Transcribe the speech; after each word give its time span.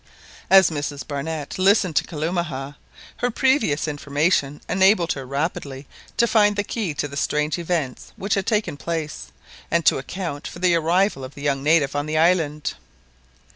As 0.49 0.71
Mrs 0.71 1.07
Barnett 1.07 1.59
listened 1.59 1.95
to 1.97 2.03
Kalumah, 2.03 2.75
her 3.17 3.29
previous 3.29 3.87
information 3.87 4.59
enabled 4.67 5.13
her 5.13 5.27
rapidly 5.27 5.85
to 6.17 6.25
find 6.25 6.55
the 6.55 6.63
key 6.63 6.95
to 6.95 7.07
the 7.07 7.15
strange 7.15 7.59
events 7.59 8.11
which 8.15 8.33
had 8.33 8.47
taken 8.47 8.77
place, 8.77 9.27
and 9.69 9.85
to 9.85 9.99
account 9.99 10.47
for 10.47 10.57
the 10.57 10.73
arrival 10.73 11.23
of 11.23 11.35
the 11.35 11.43
young 11.43 11.61
native 11.61 11.95
on 11.95 12.07
the 12.07 12.17
island. 12.17 12.73